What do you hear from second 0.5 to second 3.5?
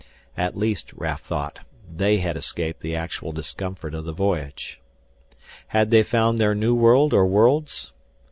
least, Raf thought, they had escaped the actual